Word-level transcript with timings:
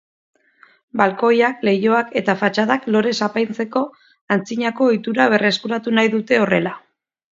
Balkoiak, 1.01 1.59
leihoak 1.67 2.09
eta 2.21 2.35
fatxadak 2.39 2.87
lorez 2.95 3.13
apaintzeko 3.27 3.83
antzinako 4.37 4.89
ohitura 4.95 5.29
berreskuratu 5.35 5.95
nahi 5.99 6.13
dute 6.17 6.41
horrela. 6.47 6.75